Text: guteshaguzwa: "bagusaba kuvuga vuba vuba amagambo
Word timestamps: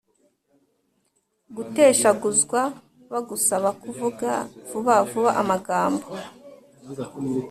guteshaguzwa: 1.55 2.61
"bagusaba 3.11 3.69
kuvuga 3.81 4.29
vuba 4.69 4.95
vuba 5.09 5.31
amagambo 5.41 6.05